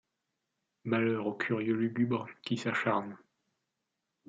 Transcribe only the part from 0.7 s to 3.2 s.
Malheur au curieux lugubre,— qui s’acharne